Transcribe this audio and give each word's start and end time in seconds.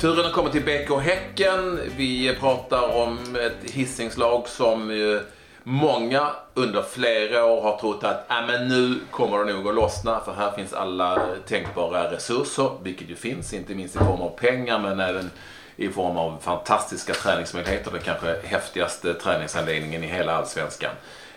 Turen 0.00 0.24
har 0.24 0.32
kommit 0.32 0.52
till 0.52 0.64
BK 0.64 1.00
Häcken. 1.00 1.80
Vi 1.96 2.36
pratar 2.40 2.96
om 2.96 3.36
ett 3.36 3.70
hissingslag 3.70 4.48
som 4.48 4.90
ju 4.90 5.20
många 5.62 6.30
under 6.54 6.82
flera 6.82 7.44
år 7.44 7.62
har 7.62 7.78
trott 7.78 8.04
att 8.04 8.30
äh, 8.30 8.46
men 8.46 8.68
nu 8.68 9.00
kommer 9.10 9.44
det 9.44 9.52
nog 9.52 9.68
att 9.68 9.74
lossna 9.74 10.20
för 10.20 10.32
här 10.32 10.52
finns 10.52 10.72
alla 10.72 11.22
tänkbara 11.46 12.12
resurser, 12.12 12.70
vilket 12.82 13.10
ju 13.10 13.16
finns, 13.16 13.52
inte 13.52 13.74
minst 13.74 13.96
i 13.96 13.98
form 13.98 14.20
av 14.20 14.28
pengar 14.28 14.78
men 14.78 15.00
även 15.00 15.30
i 15.76 15.88
form 15.88 16.16
av 16.16 16.38
fantastiska 16.40 17.12
träningsmöjligheter. 17.12 17.90
Den 17.90 18.00
kanske 18.00 18.36
häftigaste 18.44 19.14
träningsanläggningen 19.14 20.04
i 20.04 20.06
hela 20.06 20.32
allsvenskan. 20.32 20.92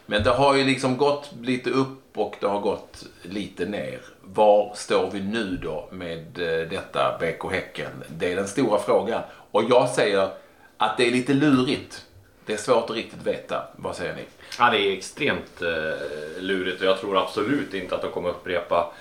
Men 0.06 0.24
det 0.24 0.30
har 0.30 0.56
ju 0.56 0.64
liksom 0.64 0.98
gått 0.98 1.32
lite 1.42 1.70
upp 1.70 2.18
och 2.18 2.36
det 2.40 2.48
har 2.48 2.60
gått 2.60 3.06
lite 3.22 3.66
ner. 3.66 4.00
Var 4.22 4.74
står 4.76 5.12
vi 5.12 5.20
nu 5.20 5.60
då 5.64 5.90
med 5.92 6.20
eh, 6.20 6.70
detta 6.70 7.18
BK 7.20 7.52
Häcken? 7.52 8.04
Det 8.08 8.32
är 8.32 8.36
den 8.36 8.48
stora 8.48 8.80
frågan. 8.80 9.22
Och 9.52 9.64
jag 9.70 9.90
säger 9.90 10.30
att 10.78 10.98
det 10.98 11.08
är 11.08 11.12
lite 11.12 11.34
lurigt. 11.34 12.06
Det 12.46 12.54
är 12.54 12.58
svårt 12.58 12.90
att 12.90 12.96
riktigt 12.96 13.28
veta. 13.28 13.64
Vad 13.76 13.96
säger 13.96 14.16
ni? 14.16 14.24
Ja, 14.60 14.70
det 14.70 14.78
är 14.80 14.94
extremt 14.98 15.62
eh, 15.62 16.42
lurigt 16.42 16.82
och 16.82 16.88
jag 16.88 17.00
tror 17.00 17.18
absolut 17.18 17.74
inte 17.74 17.96
att 17.96 18.02
de 18.02 18.12
kommer 18.12 18.30
upprepa 18.30 18.94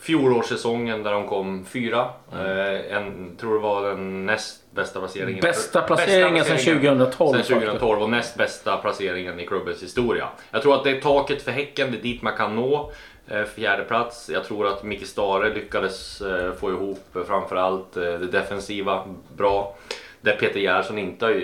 fjolårssäsongen 0.00 1.02
där 1.02 1.12
de 1.12 1.26
kom 1.26 1.64
fyra. 1.64 2.08
Eh, 2.32 2.96
en, 2.96 3.36
tror 3.36 3.54
det 3.54 3.60
var 3.60 3.88
den 3.88 4.26
näst 4.26 4.72
bästa 4.74 4.98
placeringen. 4.98 5.40
Bästa 5.40 5.82
placeringen 5.82 6.44
sedan 6.44 6.58
2012. 6.58 7.42
Sen 7.42 7.60
2012 7.60 8.02
och 8.02 8.10
näst 8.10 8.36
bästa 8.36 8.76
placeringen 8.76 9.40
i 9.40 9.46
klubbens 9.46 9.82
historia. 9.82 10.28
Jag 10.50 10.62
tror 10.62 10.74
att 10.74 10.84
det 10.84 10.90
är 10.90 11.00
taket 11.00 11.42
för 11.42 11.52
Häcken, 11.52 11.90
det 11.90 11.98
är 11.98 12.02
dit 12.02 12.22
man 12.22 12.36
kan 12.36 12.56
nå. 12.56 12.92
Eh, 13.30 13.44
fjärde 13.44 13.84
plats. 13.84 14.30
Jag 14.30 14.44
tror 14.44 14.66
att 14.66 14.82
Micke 14.82 15.06
Stare 15.06 15.54
lyckades 15.54 16.20
eh, 16.20 16.52
få 16.52 16.70
ihop 16.70 17.16
eh, 17.16 17.22
framförallt 17.22 17.92
det 17.92 18.26
defensiva 18.26 19.04
bra. 19.36 19.76
Där 20.20 20.36
Peter 20.36 20.60
Gerhardsson 20.60 20.98
inte 20.98 21.42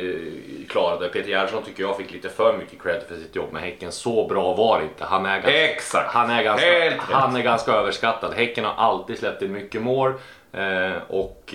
klarade. 0.68 1.08
Peter 1.08 1.28
Gerhardsson 1.28 1.62
tycker 1.62 1.82
jag 1.82 1.96
fick 1.96 2.12
lite 2.12 2.28
för 2.28 2.58
mycket 2.58 2.82
cred 2.82 3.02
för 3.08 3.16
sitt 3.16 3.36
jobb 3.36 3.52
med 3.52 3.62
Häcken. 3.62 3.92
Så 3.92 4.28
bra 4.28 4.54
var 4.54 4.78
det 4.78 4.84
inte. 4.84 5.04
Han 5.04 5.26
är 5.26 5.34
ganska, 5.34 5.64
Exakt. 5.64 6.12
Han 6.12 6.30
är 6.30 6.42
ganska, 6.42 6.66
han 6.98 7.36
är 7.36 7.42
ganska 7.42 7.72
överskattad. 7.72 8.34
Häcken 8.34 8.64
har 8.64 8.74
alltid 8.74 9.18
släppt 9.18 9.42
in 9.42 9.52
mycket 9.52 9.82
mål. 9.82 10.12
och 11.08 11.54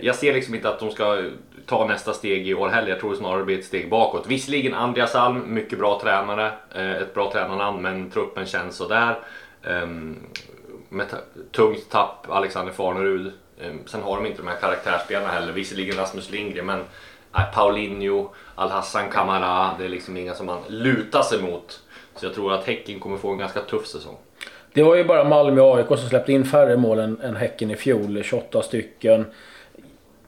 jag 0.00 0.14
ser 0.14 0.34
liksom 0.34 0.54
inte 0.54 0.68
att 0.68 0.78
de 0.78 0.90
ska 0.90 1.22
ta 1.66 1.86
nästa 1.86 2.12
steg 2.12 2.48
i 2.48 2.54
år 2.54 2.68
heller. 2.68 2.88
Jag 2.88 3.00
tror 3.00 3.10
det 3.10 3.16
snarare 3.16 3.44
blir 3.44 3.58
ett 3.58 3.64
steg 3.64 3.90
bakåt. 3.90 4.26
Visserligen 4.26 4.74
Andreas 4.74 5.14
Alm, 5.14 5.54
mycket 5.54 5.78
bra 5.78 6.00
tränare. 6.02 6.52
Ett 6.74 7.14
bra 7.14 7.32
tränarnamn 7.32 7.82
men 7.82 8.10
truppen 8.10 8.46
känns 8.46 8.76
sådär. 8.76 9.18
Med 10.88 11.06
tungt 11.52 11.90
tapp, 11.90 12.26
Alexander 12.28 12.72
Farnerud. 12.72 13.32
Ehm, 13.64 13.80
sen 13.86 14.02
har 14.02 14.16
de 14.16 14.26
inte 14.26 14.42
de 14.42 14.48
här 14.48 14.56
karaktärsspelarna 14.56 15.28
heller. 15.28 15.52
Visserligen 15.52 15.96
Rasmus 15.96 16.30
Lindgren 16.30 16.66
men 16.66 16.80
äh, 17.36 17.54
Paulinho, 17.54 18.30
Al-Hassan 18.54 19.10
Kamara. 19.10 19.70
Det 19.78 19.84
är 19.84 19.88
liksom 19.88 20.16
inga 20.16 20.34
som 20.34 20.46
man 20.46 20.58
lutar 20.68 21.22
sig 21.22 21.42
mot. 21.42 21.80
Så 22.16 22.26
jag 22.26 22.34
tror 22.34 22.52
att 22.52 22.66
Häcken 22.66 23.00
kommer 23.00 23.16
få 23.16 23.30
en 23.30 23.38
ganska 23.38 23.60
tuff 23.60 23.86
säsong. 23.86 24.16
Det 24.72 24.82
var 24.82 24.96
ju 24.96 25.04
bara 25.04 25.24
Malmö 25.24 25.60
och 25.60 25.76
AIK 25.76 25.86
som 25.86 26.08
släppte 26.08 26.32
in 26.32 26.44
färre 26.44 26.76
mål 26.76 26.98
än, 26.98 27.20
än 27.20 27.36
Häcken 27.36 27.70
i 27.70 27.76
fjol. 27.76 28.22
28 28.22 28.62
stycken. 28.62 29.26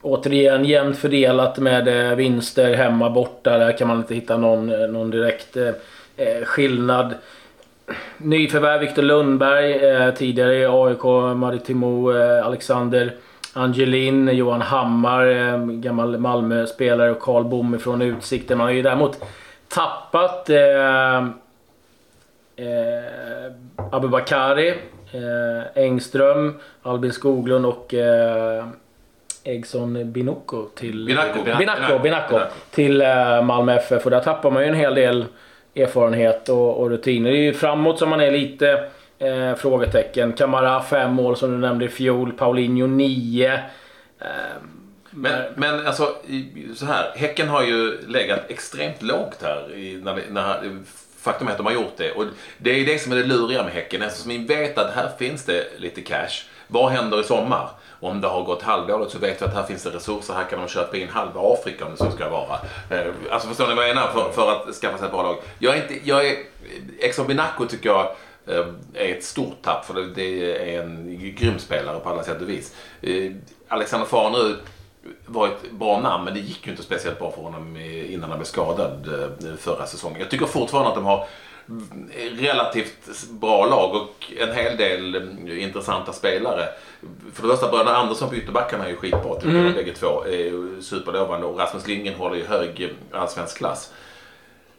Återigen 0.02 0.64
jämnt 0.64 0.98
fördelat 0.98 1.58
med 1.58 2.10
eh, 2.10 2.16
vinster 2.16 2.74
hemma 2.74 3.10
borta. 3.10 3.58
Där 3.58 3.78
kan 3.78 3.88
man 3.88 3.96
inte 3.96 4.14
hitta 4.14 4.36
någon, 4.36 4.72
eh, 4.72 4.88
någon 4.88 5.10
direkt 5.10 5.56
eh, 5.56 5.68
eh 6.16 6.44
skillnad. 6.44 7.14
Nyförvärv 8.18 8.80
Viktor 8.80 9.02
Lundberg, 9.02 9.72
eh, 9.72 10.14
tidigare 10.14 10.54
i 10.54 10.66
AIK, 10.66 11.04
Maritimo, 11.36 12.12
eh, 12.12 12.46
Alexander 12.46 13.12
Angelin, 13.52 14.28
Johan 14.28 14.62
Hammar, 14.62 15.26
eh, 15.26 15.58
gammal 15.66 16.18
Malmö-spelare 16.18 17.10
och 17.10 17.20
Karl 17.20 17.44
Bom 17.44 17.78
från 17.78 18.02
Utsikten. 18.02 18.58
Man 18.58 18.66
har 18.66 18.72
ju 18.72 18.82
däremot 18.82 19.24
tappat 19.68 20.50
eh, 20.50 21.16
eh, 22.56 23.52
Abubakari, 23.92 24.68
eh, 25.12 25.82
Engström, 25.84 26.58
Albin 26.82 27.12
Skoglund 27.12 27.66
och 27.66 27.94
eh, 27.94 28.64
Egson 29.44 30.12
Binocco 30.12 30.66
till... 30.74 31.06
Binacco. 31.06 31.42
Binacco, 31.44 31.58
Binacco, 31.58 31.98
Binacco 31.98 32.38
till 32.70 33.00
eh, 33.00 33.42
Malmö 33.42 33.74
FF. 33.74 34.04
Och 34.04 34.10
där 34.10 34.20
tappar 34.20 34.50
man 34.50 34.62
ju 34.62 34.68
en 34.68 34.74
hel 34.74 34.94
del 34.94 35.24
erfarenhet 35.74 36.48
och, 36.48 36.80
och 36.80 36.90
rutiner. 36.90 37.30
Det 37.30 37.38
är 37.38 37.42
ju 37.42 37.54
framåt 37.54 37.98
som 37.98 38.10
man 38.10 38.20
är 38.20 38.30
lite 38.30 38.88
eh, 39.18 39.54
frågetecken. 39.54 40.32
Kamara 40.32 40.82
fem 40.82 41.12
mål 41.12 41.36
som 41.36 41.50
du 41.50 41.58
nämnde 41.58 41.84
i 41.84 41.88
fjol. 41.88 42.32
Paulinho 42.32 42.86
nio. 42.86 43.52
Eh, 44.18 44.28
men, 45.10 45.42
men 45.56 45.86
alltså, 45.86 46.16
så 46.74 46.86
här. 46.86 47.12
Häcken 47.16 47.48
har 47.48 47.62
ju 47.62 48.08
legat 48.08 48.40
extremt 48.48 49.02
lågt 49.02 49.42
här. 49.42 49.74
I, 49.74 50.00
när, 50.02 50.20
när, 50.30 50.78
faktum 51.18 51.48
är 51.48 51.52
att 51.52 51.56
de 51.56 51.66
har 51.66 51.72
gjort 51.72 51.96
det. 51.96 52.12
Och 52.12 52.24
det 52.58 52.70
är 52.70 52.86
det 52.86 52.98
som 52.98 53.12
är 53.12 53.16
det 53.16 53.24
luriga 53.24 53.62
med 53.62 53.72
Häcken. 53.72 54.02
Eftersom 54.02 54.30
vi 54.30 54.38
vet 54.38 54.78
att 54.78 54.94
här 54.94 55.08
finns 55.18 55.44
det 55.44 55.64
lite 55.78 56.00
cash. 56.00 56.44
Vad 56.68 56.92
händer 56.92 57.20
i 57.20 57.24
sommar? 57.24 57.68
om 58.04 58.20
det 58.20 58.28
har 58.28 58.42
gått 58.42 58.62
halvdåligt 58.62 59.12
så 59.12 59.18
vet 59.18 59.42
vi 59.42 59.46
att 59.46 59.54
här 59.54 59.62
finns 59.62 59.82
det 59.82 59.90
resurser. 59.90 60.34
Här 60.34 60.44
kan 60.44 60.58
de 60.58 60.68
köpa 60.68 60.96
in 60.96 61.08
halva 61.08 61.40
Afrika 61.40 61.84
om 61.84 61.90
det 61.90 61.96
så 61.96 62.10
ska 62.10 62.28
vara. 62.28 62.58
Eh, 62.90 63.06
alltså 63.30 63.48
förstår 63.48 63.68
ni 63.68 63.74
vad 63.74 63.88
jag 63.88 63.94
menar? 63.94 64.12
För, 64.12 64.32
för 64.32 64.52
att 64.52 64.74
skaffa 64.74 64.98
sig 64.98 65.06
ett 65.06 65.12
bra 65.12 65.22
lag. 65.22 65.36
Jag 65.58 65.76
är 65.76 65.82
inte, 65.82 66.08
jag 66.08 66.28
är, 66.28 66.36
Exxon 66.98 67.26
Binaco 67.26 67.66
tycker 67.66 67.88
jag 67.88 68.06
eh, 68.46 68.66
är 68.94 69.14
ett 69.14 69.24
stort 69.24 69.62
tapp 69.62 69.84
för 69.84 69.94
det 70.14 70.74
är 70.74 70.82
en 70.82 71.18
grym 71.36 71.58
spelare 71.58 72.00
på 72.00 72.08
alla 72.08 72.22
sätt 72.22 72.42
och 72.42 72.48
vis. 72.48 72.74
Eh, 73.00 73.10
Alexander 73.10 73.36
Alexander 73.68 74.06
Farnerud 74.06 74.56
var 75.26 75.48
ett 75.48 75.70
bra 75.70 76.00
namn 76.00 76.24
men 76.24 76.34
det 76.34 76.40
gick 76.40 76.66
ju 76.66 76.70
inte 76.70 76.82
speciellt 76.82 77.18
bra 77.18 77.30
för 77.30 77.42
honom 77.42 77.76
innan 78.08 78.30
han 78.30 78.38
blev 78.38 78.46
skadad 78.46 79.08
förra 79.58 79.86
säsongen. 79.86 80.20
Jag 80.20 80.30
tycker 80.30 80.46
fortfarande 80.46 80.88
att 80.88 80.94
de 80.94 81.04
har 81.04 81.26
relativt 82.38 83.28
bra 83.30 83.66
lag 83.66 83.94
och 83.94 84.32
en 84.38 84.54
hel 84.54 84.76
del 84.76 85.16
intressanta 85.58 86.12
spelare. 86.12 86.68
För 87.32 87.42
det 87.42 87.48
första, 87.48 87.70
bröderna 87.70 87.96
Andersson 87.96 88.28
på 88.28 88.36
ytterbackarna 88.36 88.84
är 88.84 88.90
ju 88.90 88.96
skitbra 88.96 89.34
tycker 89.34 89.48
mm. 89.48 89.74
bägge 89.74 89.94
två. 89.94 90.24
Är 90.24 90.80
superlovande 90.80 91.46
och 91.46 91.58
Rasmus 91.58 91.86
Lindgren 91.86 92.14
håller 92.14 92.36
ju 92.36 92.44
hög 92.44 92.94
allsvensk 93.12 93.58
klass. 93.58 93.92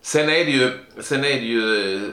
Sen 0.01 0.29
är 0.29 0.45
det 0.45 0.51
ju, 0.51 0.71
sen 0.99 1.19
är 1.19 1.33
det 1.33 1.45
ju 1.45 1.95
eh, 1.95 2.09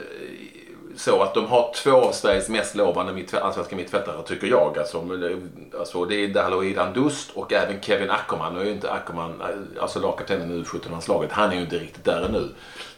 så 0.95 1.23
att 1.23 1.33
de 1.33 1.45
har 1.45 1.73
två 1.75 1.91
av 1.91 2.11
Sveriges 2.11 2.49
mest 2.49 2.75
lovande 2.75 3.13
mittfält, 3.13 3.43
allsvenska 3.43 3.75
mittfältare 3.75 4.23
tycker 4.25 4.47
jag. 4.47 4.77
Alltså, 4.77 5.03
alltså 5.79 6.05
det 6.05 6.15
är 6.15 6.27
Daloidan 6.27 6.93
Dust 6.93 7.31
och 7.33 7.53
även 7.53 7.81
Kevin 7.81 8.09
Ackerman. 8.09 8.53
Nu 8.53 8.61
är 8.61 8.65
ju 8.65 8.71
inte 8.71 8.91
Ackerman, 8.91 9.41
alltså 9.81 9.99
lagkaptenen 9.99 10.51
i 10.51 10.63
U17-landslaget, 10.63 11.31
han 11.31 11.51
är 11.51 11.55
ju 11.55 11.61
inte 11.61 11.79
riktigt 11.79 12.05
där 12.05 12.21
ännu. 12.21 12.49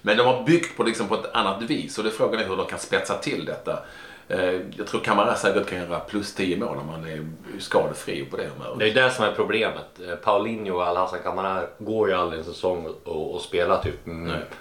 Men 0.02 0.18
de 0.18 0.28
har 0.28 0.44
byggt 0.44 0.78
på, 0.78 0.84
liksom, 0.84 1.08
på 1.08 1.16
ett 1.16 1.30
annat 1.34 1.62
vis 1.62 1.98
och 1.98 2.04
det 2.04 2.12
frågan 2.12 2.40
är 2.40 2.48
hur 2.48 2.58
de 2.58 2.66
kan 2.66 2.80
spetsa 2.80 3.18
till 3.18 3.46
detta. 3.46 3.80
Eh, 4.28 4.62
jag 4.78 4.88
tror 4.88 5.02
Kamara 5.02 5.36
säkert 5.36 5.70
kan 5.70 5.80
göra 5.80 6.00
plus 6.00 6.36
10 6.36 6.58
mål 6.58 6.78
om 6.78 6.90
han 6.90 7.06
är 7.06 7.28
skadefri 7.60 8.26
på 8.26 8.38
det 8.38 8.44
humöret. 8.44 8.80
Det 8.80 8.90
är 8.90 8.94
det 8.94 9.12
som 9.12 9.26
är 9.26 9.32
problemet. 9.32 10.00
Eh, 10.08 10.16
Paulinho 10.16 10.76
och 10.76 10.84
Al-Hassan 10.84 11.20
Kamara 11.24 11.62
går 11.78 12.10
ju 12.10 12.16
aldrig 12.16 12.40
en 12.40 12.46
säsong 12.46 12.88
och, 13.06 13.36
och 13.36 13.42
spelar 13.42 13.82
typ 13.82 14.06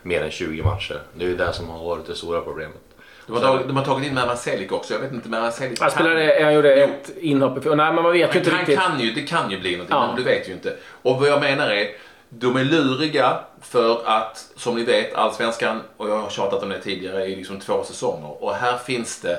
mer 0.03 0.23
än 0.23 0.31
20 0.31 0.63
matcher. 0.63 1.01
Det 1.15 1.25
är 1.25 1.29
ju 1.29 1.37
det 1.37 1.53
som 1.53 1.69
har 1.69 1.85
varit 1.85 2.07
det 2.07 2.15
stora 2.15 2.41
problemet. 2.41 2.94
De 3.27 3.33
har, 3.33 3.41
tagit, 3.41 3.67
de 3.67 3.77
har 3.77 3.85
tagit 3.85 4.09
in 4.09 4.15
Mervan 4.15 4.37
Celik 4.37 4.73
också. 4.73 4.95
Jag 4.95 5.01
vet 5.01 5.13
inte, 5.13 5.29
Mervan 5.29 5.53
Celik 5.53 5.81
Han 5.81 5.91
spelade, 5.91 6.39
han 6.43 6.55
gjorde 6.55 6.75
ett 6.75 7.11
inhopp. 7.21 7.65
Nej, 7.65 7.77
men 7.77 7.95
man 7.95 8.13
vet 8.13 8.35
ju 8.35 8.39
inte 8.39 8.51
han 8.51 8.59
riktigt. 8.59 8.79
Kan 8.79 9.01
ju, 9.01 9.13
det 9.13 9.23
kan 9.23 9.51
ju 9.51 9.61
bli 9.61 9.73
någonting, 9.73 9.97
ja. 9.97 10.07
men 10.07 10.17
du 10.17 10.23
vet 10.23 10.49
ju 10.49 10.53
inte. 10.53 10.77
Och 11.03 11.21
vad 11.21 11.29
jag 11.29 11.41
menar 11.41 11.71
är, 11.71 11.89
de 12.29 12.57
är 12.57 12.65
luriga 12.65 13.39
för 13.61 14.03
att, 14.05 14.49
som 14.57 14.77
ni 14.77 14.85
vet, 14.85 15.15
Allsvenskan, 15.15 15.81
och 15.97 16.09
jag 16.09 16.19
har 16.19 16.31
tjatat 16.31 16.63
om 16.63 16.69
det 16.69 16.81
tidigare, 16.81 17.25
är 17.25 17.37
liksom 17.37 17.61
två 17.61 17.85
säsonger. 17.85 18.45
Och 18.45 18.55
här 18.55 18.79
finns 18.79 19.21
det, 19.21 19.39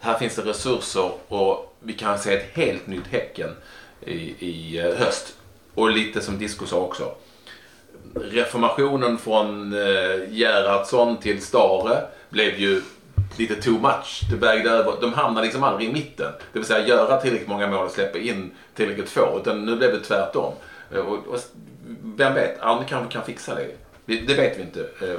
här 0.00 0.18
finns 0.18 0.36
det 0.36 0.42
resurser 0.42 1.10
och 1.28 1.76
vi 1.80 1.92
kan 1.92 2.18
se 2.18 2.34
ett 2.34 2.56
helt 2.56 2.86
nytt 2.86 3.06
Häcken 3.10 3.56
i, 4.00 4.34
i 4.38 4.78
eh, 4.78 4.98
höst. 4.98 5.34
Och 5.74 5.90
lite 5.90 6.20
som 6.20 6.38
Disco 6.38 6.66
sa 6.66 6.76
också. 6.76 7.14
Reformationen 8.14 9.18
från 9.18 9.72
eh, 9.72 10.30
Gerhardsson 10.30 11.16
till 11.16 11.42
Stare 11.42 12.02
blev 12.28 12.58
ju 12.58 12.82
lite 13.36 13.54
too 13.54 13.80
much. 13.80 14.20
Det 14.30 14.36
vägde 14.36 14.70
över. 14.70 14.92
De 15.00 15.12
hamnade 15.12 15.44
liksom 15.46 15.62
aldrig 15.62 15.88
i 15.88 15.92
mitten. 15.92 16.32
Det 16.52 16.58
vill 16.58 16.68
säga 16.68 16.86
göra 16.86 17.20
tillräckligt 17.20 17.48
många 17.48 17.66
mål 17.66 17.84
och 17.84 17.90
släppa 17.90 18.18
in 18.18 18.50
tillräckligt 18.74 19.08
få. 19.08 19.38
Utan 19.40 19.66
nu 19.66 19.76
blev 19.76 19.92
det 19.92 20.00
tvärtom. 20.00 20.52
Eh, 20.94 20.98
och, 20.98 21.26
och, 21.26 21.38
vem 22.16 22.34
vet, 22.34 22.62
Arne 22.62 22.84
kanske 22.88 23.12
kan 23.12 23.24
fixa 23.24 23.54
det. 23.54 24.26
Det 24.26 24.34
vet 24.34 24.58
vi 24.58 24.62
inte. 24.62 24.80
Eh, 24.80 25.16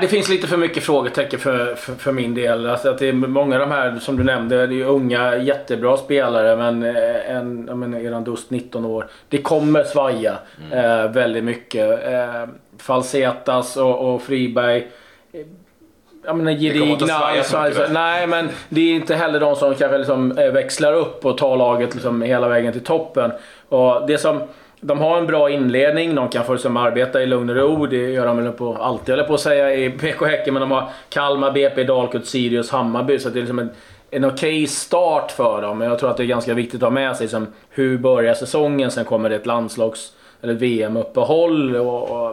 det 0.00 0.08
finns 0.08 0.28
lite 0.28 0.46
för 0.46 0.56
mycket 0.56 0.82
frågetecken 0.82 1.40
för, 1.40 1.74
för, 1.74 1.94
för, 1.94 2.12
min 2.12 2.34
del. 2.34 2.68
Alltså 2.68 2.90
att 2.90 2.98
det 2.98 3.08
är 3.08 3.12
många 3.12 3.54
av 3.54 3.60
de 3.60 3.70
här 3.70 3.98
som 3.98 4.16
du 4.16 4.24
nämnde, 4.24 4.66
det 4.66 4.80
är 4.80 4.84
unga 4.84 5.36
jättebra 5.36 5.96
spelare 5.96 6.56
men 6.56 6.82
eh, 6.82 7.36
en, 7.36 7.64
jag 7.68 7.78
menar, 7.78 7.98
eran 7.98 8.24
Dust 8.24 8.50
19 8.50 8.84
år. 8.84 9.06
Det 9.28 9.38
kommer 9.38 9.84
svaja 9.84 10.38
mm. 10.60 10.78
eh, 10.78 11.12
väldigt 11.12 11.44
mycket. 11.44 12.06
Eh, 12.06 12.46
Falsetas 12.78 13.76
och, 13.76 14.14
och 14.14 14.22
Friberg 14.22 14.88
jag 16.24 16.36
menar, 16.36 16.52
gedigna. 16.52 16.84
nej, 17.90 18.26
men 18.26 18.48
det 18.68 18.80
är 18.80 18.94
inte 18.94 19.14
heller 19.14 19.40
de 19.40 19.56
som 19.56 19.74
kanske 19.74 19.98
liksom 19.98 20.38
eh, 20.38 20.52
växlar 20.52 20.92
upp 20.92 21.24
och 21.24 21.38
tar 21.38 21.56
laget 21.56 21.94
liksom 21.94 22.22
hela 22.22 22.48
vägen 22.48 22.72
till 22.72 22.84
toppen. 22.84 23.32
Och 23.68 24.06
det 24.06 24.18
som, 24.18 24.42
de 24.80 24.98
har 24.98 25.18
en 25.18 25.26
bra 25.26 25.50
inledning, 25.50 26.14
de 26.14 26.28
kan 26.28 26.44
få 26.44 26.52
liksom 26.52 26.76
arbeta 26.76 27.22
i 27.22 27.26
lugn 27.26 27.50
och 27.50 27.56
ro. 27.56 27.86
Det 27.86 28.10
gör 28.10 28.26
de 28.26 28.44
väl 28.44 28.52
på, 28.52 28.74
alltid, 28.74 29.18
jag 29.18 29.26
på 29.26 29.34
att 29.34 29.40
säga, 29.40 29.74
i 29.74 29.90
BK 29.90 30.26
Häcken. 30.26 30.54
Men 30.54 30.60
de 30.60 30.70
har 30.70 30.88
Kalmar, 31.08 31.50
BP, 31.50 31.84
Dalkurd, 31.84 32.24
Sirius, 32.24 32.70
Hammarby. 32.70 33.18
Så 33.18 33.28
det 33.28 33.38
är 33.38 33.40
liksom 33.40 33.58
en, 33.58 33.70
en 34.10 34.24
okej 34.24 34.66
start 34.66 35.30
för 35.30 35.62
dem. 35.62 35.78
Men 35.78 35.88
jag 35.88 35.98
tror 35.98 36.10
att 36.10 36.16
det 36.16 36.22
är 36.22 36.26
ganska 36.26 36.54
viktigt 36.54 36.82
att 36.82 36.86
ha 36.86 36.90
med 36.90 37.16
sig 37.16 37.24
liksom, 37.24 37.46
hur 37.70 37.98
börjar 37.98 38.34
säsongen. 38.34 38.90
Sen 38.90 39.04
kommer 39.04 39.28
det 39.28 39.36
ett 39.36 39.46
landslags 39.46 40.12
eller 40.42 40.54
VM-uppehåll. 40.54 41.76
Och, 41.76 42.10
och, 42.10 42.30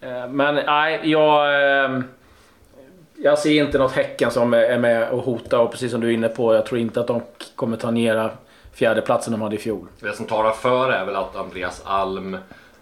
eh, 0.00 0.28
men 0.28 0.54
nej, 0.54 1.00
jag... 1.02 2.02
Jag 3.22 3.38
ser 3.38 3.62
inte 3.62 3.78
något 3.78 3.92
Häcken 3.92 4.30
som 4.30 4.54
är 4.54 4.78
med 4.78 5.10
och 5.10 5.22
hotar 5.22 5.58
och 5.58 5.70
precis 5.70 5.90
som 5.90 6.00
du 6.00 6.08
är 6.08 6.12
inne 6.12 6.28
på, 6.28 6.54
jag 6.54 6.66
tror 6.66 6.80
inte 6.80 7.00
att 7.00 7.06
de 7.06 7.22
kommer 7.54 7.76
ta 7.76 7.90
ner 7.90 8.30
fjärdeplatsen 8.72 9.32
de 9.32 9.42
hade 9.42 9.56
i 9.56 9.58
fjol. 9.58 9.86
Det 10.00 10.12
som 10.12 10.26
talar 10.26 10.50
för 10.52 10.90
är 10.90 11.04
väl 11.04 11.16
att 11.16 11.36
Andreas 11.36 11.82
Alm 11.84 12.36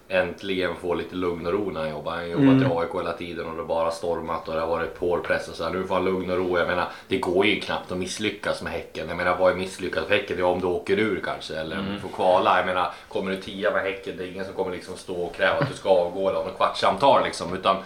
äntligen 0.08 0.76
får 0.76 0.96
lite 0.96 1.16
lugn 1.16 1.46
och 1.46 1.52
ro 1.52 1.70
när 1.70 1.80
han 1.80 1.90
jobbar. 1.90 2.12
Han 2.12 2.20
har 2.20 2.26
jobbat 2.26 2.62
i 2.62 2.74
AIK 2.74 2.94
hela 2.94 3.12
tiden 3.12 3.46
och 3.46 3.52
det 3.52 3.60
har 3.60 3.66
bara 3.66 3.90
stormat 3.90 4.48
och 4.48 4.54
det 4.54 4.60
har 4.60 4.68
varit 4.68 4.98
hårpress 4.98 5.48
och 5.48 5.54
så 5.54 5.64
här. 5.64 5.70
Nu 5.70 5.86
får 5.86 5.94
han 5.94 6.04
lugn 6.04 6.30
och 6.30 6.36
ro. 6.36 6.58
Jag 6.58 6.66
menar, 6.66 6.88
det 7.08 7.18
går 7.18 7.46
ju 7.46 7.60
knappt 7.60 7.92
att 7.92 7.98
misslyckas 7.98 8.62
med 8.62 8.72
Häcken. 8.72 9.08
Jag 9.08 9.16
menar, 9.16 9.36
vad 9.36 9.52
är 9.52 9.56
misslyckat 9.56 10.06
för 10.06 10.14
Häcken? 10.14 10.36
Det 10.36 10.42
är 10.42 10.46
om 10.46 10.60
du 10.60 10.66
åker 10.66 10.98
ur 10.98 11.20
kanske 11.24 11.56
eller 11.56 11.78
om 11.78 11.86
du 11.94 12.00
får 12.00 12.08
kvala. 12.08 12.56
Jag 12.56 12.66
menar, 12.66 12.92
kommer 13.08 13.30
du 13.30 13.36
tia 13.36 13.70
med 13.70 13.82
Häcken, 13.82 14.16
det 14.16 14.24
är 14.24 14.32
ingen 14.32 14.44
som 14.44 14.54
kommer 14.54 14.70
liksom 14.70 14.96
stå 14.96 15.14
och 15.14 15.34
kräva 15.34 15.58
att 15.58 15.68
du 15.68 15.74
ska 15.74 15.88
avgå 15.88 16.28
eller 16.28 16.38
ha 16.38 16.46
något 16.46 16.56
kvartssamtal 16.56 17.24
liksom. 17.24 17.54
Utan 17.54 17.76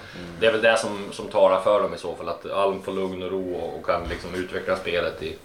det 0.40 0.46
är 0.46 0.52
väl 0.52 0.62
det 0.62 0.78
som, 0.78 1.12
som 1.12 1.28
talar 1.28 1.60
för 1.60 1.82
dem 1.82 1.94
i 1.94 1.98
så 1.98 2.14
fall. 2.14 2.28
Att 2.28 2.50
Alm 2.50 2.82
får 2.82 2.92
lugn 2.92 3.22
och 3.22 3.30
ro 3.30 3.54
och, 3.54 3.78
och 3.78 3.86
kan 3.86 4.02
liksom 4.08 4.34
utveckla 4.34 4.76
spelet 4.76 5.22
i, 5.22 5.36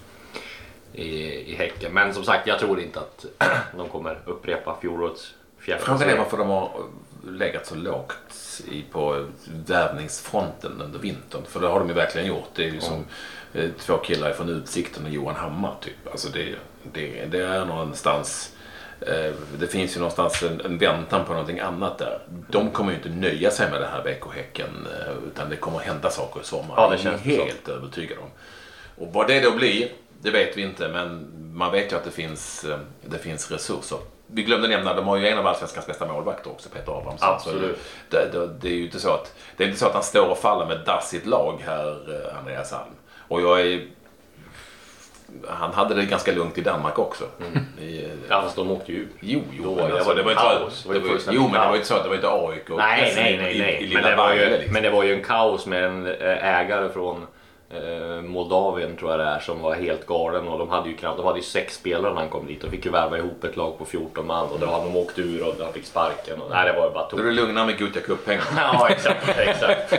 i, 0.94 1.08
i 1.52 1.56
Häcken. 1.56 1.94
Men 1.94 2.14
som 2.14 2.24
sagt, 2.24 2.48
jag 2.48 2.60
tror 2.60 2.80
inte 2.80 3.00
att 3.00 3.26
de 3.78 3.90
kommer 3.90 4.20
upprepa 4.26 4.78
fjolårets 4.82 5.34
fjärde 5.68 5.84
Frågan 5.84 6.10
är 6.10 6.18
varför 6.18 6.38
de 6.38 6.50
har 6.50 6.72
legat 7.28 7.66
så 7.68 7.76
lågt 7.76 8.62
i, 8.72 8.82
på 8.92 9.26
värvningsfronten 9.66 10.82
under 10.82 11.00
vintern. 11.00 11.42
För 11.48 11.60
det 11.60 11.68
har 11.68 11.80
de 11.80 11.88
ju 11.88 11.94
verkligen 11.94 12.28
gjort. 12.28 12.50
Det 12.56 12.64
är 12.64 12.70
ju 12.70 12.80
som 12.82 13.06
eh, 13.54 13.70
två 13.80 13.98
killar 13.98 14.34
från 14.34 14.50
Utsikten 14.50 15.06
och 15.06 15.12
Johan 15.12 15.36
Hammar 15.36 15.76
typ. 15.82 16.12
Alltså 16.12 16.30
det, 16.30 16.56
det, 16.94 17.26
det 17.26 17.44
är 17.44 17.66
någonstans 17.66 18.52
eh, 19.02 19.34
det 19.60 19.68
finns 19.68 19.96
ju 19.96 20.00
någonstans 20.00 20.44
en, 20.44 20.62
en 20.62 20.78
väntan 20.78 21.26
på 21.26 21.32
någonting 21.32 21.60
annat 21.60 21.98
där. 21.98 22.20
De 22.50 22.72
kommer 22.72 22.92
ju 22.92 22.98
inte 22.98 23.10
nöja 23.10 23.52
sig 23.52 23.72
med 23.72 23.82
det 23.82 23.88
här 23.88 24.04
BK 24.04 24.36
Häcken 24.36 24.88
eh, 25.00 25.14
utan 25.28 25.50
det 25.50 25.56
kommer 25.56 25.80
hända 25.80 26.10
saker 26.10 26.42
i 26.42 26.44
sommar. 26.44 26.74
Ja, 26.78 26.90
det 26.90 26.96
Jag 26.96 27.00
är 27.00 27.04
känns 27.04 27.22
så. 27.22 27.28
helt 27.46 27.70
övertygad 27.70 28.18
om. 28.18 28.30
Och 29.06 29.14
vad 29.14 29.28
det 29.28 29.40
då 29.40 29.52
blir, 29.52 29.90
det 30.22 30.32
vet 30.32 30.58
vi 30.58 30.62
inte. 30.62 30.88
Men 30.88 31.28
man 31.54 31.72
vet 31.72 31.92
ju 31.92 31.96
att 31.96 32.04
det 32.04 32.12
finns, 32.12 32.66
det 33.06 33.18
finns 33.18 33.52
resurser. 33.52 33.98
Vi 34.28 34.44
glömde 34.44 34.68
nämna, 34.68 34.94
de 34.94 35.08
har 35.08 35.18
ju 35.18 35.28
en 35.28 35.38
av 35.38 35.48
allsvenskans 35.48 35.88
bästa 35.88 36.06
målvakter 36.08 36.50
också, 36.52 36.70
Peter 36.70 36.98
Abrahamsson. 36.98 37.30
Absolut. 37.30 37.78
Så 38.12 38.16
det, 38.18 38.30
det, 38.32 38.48
det 38.62 38.68
är 38.68 38.74
ju 38.74 38.84
inte 38.86 39.00
så 39.00 39.10
att, 39.14 39.34
det 39.58 39.64
är 39.64 39.68
inte 39.68 39.80
så 39.80 39.86
att 39.88 39.94
han 39.94 40.04
står 40.04 40.30
och 40.30 40.38
faller 40.38 40.66
med 40.66 40.80
dassigt 40.86 41.26
lag 41.26 41.62
här, 41.66 41.88
eh, 41.90 42.38
Andreas 42.40 42.74
Alm. 42.74 42.92
Och 43.28 43.42
jag 43.42 43.62
är... 43.62 43.82
Han 45.48 45.74
hade 45.74 45.96
det 45.96 46.06
ganska 46.06 46.32
lugnt 46.32 46.58
i 46.58 46.62
Danmark 46.62 47.00
också. 47.00 47.24
I, 47.82 48.04
eh, 48.04 48.10
Ja 48.30 48.42
fast 48.42 48.56
de 48.56 48.72
åkte 48.72 48.92
ju. 48.92 49.08
Jo, 49.20 49.42
jo, 49.52 49.64
Då, 49.64 49.76
men 49.76 49.90
det 49.90 49.94
alltså, 49.94 50.10
var 50.10 50.16
det 50.16 50.24
var 50.24 50.32
ju 50.32 50.38
inte 50.64 50.76
så. 50.76 50.94
Det 50.94 51.00
var 51.00 51.20
jo, 51.34 51.42
men 51.42 51.62
det 51.62 51.68
var 51.68 51.76
inte 51.76 51.88
så 51.88 51.96
att 51.96 52.04
det 52.04 52.10
var 52.10 52.16
inte 52.16 52.30
AIK 52.30 52.70
Nej, 52.70 53.14
nej, 53.16 53.34
i- 53.34 53.38
nej, 53.38 53.56
i, 53.56 53.60
nej. 53.60 53.92
i 53.92 53.94
Men 53.94 54.04
det, 54.04 54.16
var 54.16 54.34
ju, 54.34 54.50
liksom. 54.50 54.74
men 54.74 54.84
det 54.84 54.90
var 54.90 55.04
ju 55.04 55.14
en 55.14 55.24
kaos 55.24 55.66
med 55.66 55.84
en 55.84 56.06
eh, 56.08 56.60
ägare 56.60 56.90
från 56.90 57.28
Moldavien 58.24 58.96
tror 58.98 59.12
jag 59.12 59.20
det 59.20 59.26
är 59.26 59.40
som 59.40 59.62
var 59.62 59.76
helt 59.76 60.06
galen 60.06 60.48
och 60.48 60.60
de 60.60 60.70
hade 60.70 60.90
ju 60.90 60.96
knappt, 60.98 61.18
de 61.18 61.26
hade 61.26 61.40
ju 61.40 61.44
sex 61.46 61.76
spelare 61.76 62.14
när 62.14 62.20
han 62.22 62.30
kom 62.30 62.48
dit 62.48 62.64
och 62.64 62.70
fick 62.72 62.86
ju 62.86 62.92
värva 62.92 63.18
ihop 63.18 63.44
ett 63.44 63.58
lag 63.58 63.78
på 63.78 63.86
14 63.86 64.28
man 64.28 64.50
och 64.50 64.60
då 64.60 64.66
hade 64.66 64.84
de 64.84 64.96
åkt 64.98 65.20
ur 65.20 65.48
och 65.48 65.54
han 65.64 65.74
fick 65.74 65.86
sparken 65.86 66.42
och 66.42 66.50
nej 66.50 66.74
det 66.74 66.80
var 66.80 66.90
bara 66.90 67.08
Då 67.12 67.18
är 67.18 67.24
det 67.24 67.32
lugnare 67.32 67.66
med 67.66 67.80
Gothia 67.80 68.02
Cup-pengar. 68.02 68.44
Ja 68.58 68.90
exakt, 68.90 69.30
exakt. 69.38 69.94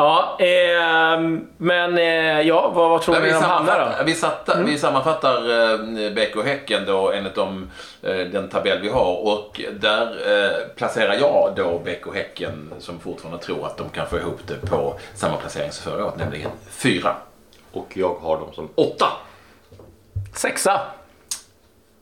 Ja, 0.00 0.36
ehm, 0.38 1.46
men 1.56 1.98
eh, 1.98 2.40
ja, 2.40 2.68
vad, 2.74 2.90
vad 2.90 3.02
tror 3.02 3.14
Nej, 3.14 3.22
ni 3.22 3.30
hamnar 3.30 3.48
sammanfattar, 3.48 3.98
då? 3.98 4.04
vi, 4.04 4.14
satta, 4.14 4.62
vi 4.62 4.78
sammanfattar 4.78 5.36
eh, 5.72 5.78
BK 6.12 6.44
Häcken 6.46 6.82
då 6.86 7.12
enligt 7.12 7.34
de, 7.34 7.70
eh, 8.02 8.16
den 8.16 8.48
tabell 8.48 8.78
vi 8.82 8.88
har 8.88 9.14
och 9.26 9.60
där 9.80 10.06
eh, 10.06 10.76
placerar 10.76 11.14
jag 11.14 11.52
då 11.56 11.78
BK 11.78 12.14
Häcken 12.14 12.72
som 12.78 13.00
fortfarande 13.00 13.42
tror 13.42 13.66
att 13.66 13.76
de 13.76 13.88
kan 13.90 14.06
få 14.06 14.18
ihop 14.18 14.38
det 14.46 14.66
på 14.70 14.94
samma 15.14 15.36
placering 15.36 15.72
som 15.72 15.92
förra 15.92 16.04
året, 16.04 16.16
nämligen 16.16 16.50
fyra. 16.70 17.16
Och 17.72 17.86
jag 17.94 18.14
har 18.22 18.36
dem 18.36 18.52
som 18.52 18.68
åtta. 18.74 19.06
Sexa. 20.34 20.80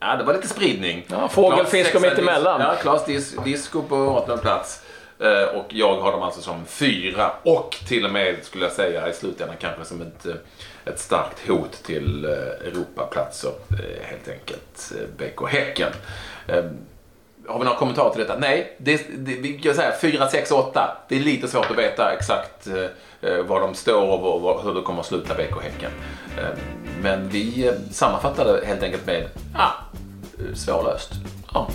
Ja, 0.00 0.16
det 0.16 0.24
var 0.24 0.34
lite 0.34 0.48
spridning. 0.48 1.06
Ja, 1.10 1.28
fågelfisk 1.28 1.94
och 1.94 2.00
Klas- 2.00 2.04
sexa 2.04 2.22
mittemellan. 2.22 2.60
Ja, 2.60 2.74
Klas 2.80 3.04
dis, 3.04 3.36
Disco 3.44 3.82
på 3.82 3.96
åttonde 3.96 4.42
plats. 4.42 4.82
Eh, 5.20 5.56
och 5.58 5.66
jag 5.68 6.00
har 6.00 6.12
dem 6.12 6.22
alltså 6.22 6.40
som 6.40 6.66
fyra 6.66 7.32
och 7.42 7.76
till 7.88 8.04
och 8.04 8.10
med 8.10 8.36
skulle 8.42 8.64
jag 8.64 8.72
säga 8.72 9.08
i 9.08 9.12
slutändan 9.12 9.56
kanske 9.60 9.84
som 9.84 10.02
ett, 10.02 10.26
eh, 10.26 10.34
ett 10.84 10.98
starkt 10.98 11.48
hot 11.48 11.72
till 11.72 12.24
eh, 12.24 12.30
Europaplatser 12.68 13.52
helt 14.02 14.28
enkelt. 14.28 14.92
BK 15.18 15.48
Häcken. 15.48 15.92
Har 17.48 17.58
vi 17.58 17.64
några 17.64 17.78
kommentarer 17.78 18.10
till 18.10 18.20
detta? 18.20 18.38
Nej, 18.38 18.76
det, 18.78 19.06
det, 19.18 19.34
vi 19.34 19.58
kan 19.58 19.74
säga 19.74 19.92
4, 20.00 20.28
6, 20.28 20.50
8. 20.50 20.96
Det 21.08 21.16
är 21.16 21.20
lite 21.20 21.48
svårt 21.48 21.70
att 21.70 21.78
veta 21.78 22.12
exakt 22.12 22.66
eh, 23.20 23.42
var 23.42 23.60
de 23.60 23.74
står 23.74 24.02
och 24.02 24.40
var, 24.40 24.62
hur 24.62 24.74
det 24.74 24.80
kommer 24.80 25.00
att 25.00 25.06
sluta 25.06 25.34
BK 25.34 25.62
Häcken. 25.62 25.90
Eh, 26.38 26.58
Men 27.02 27.28
vi 27.28 27.66
eh, 27.68 27.74
sammanfattar 27.90 28.44
det 28.44 28.66
helt 28.66 28.82
enkelt 28.82 29.06
med 29.06 29.28
ah, 29.54 29.72
svårlöst. 30.54 31.12
Ja. 31.54 31.68